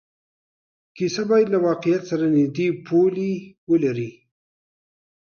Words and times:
کیسه 0.95 1.23
باید 1.29 1.47
له 1.53 1.59
واقعیت 1.67 2.01
سره 2.09 2.25
نږدې 2.35 2.67
پولې 2.85 3.31
ولري. 3.69 4.11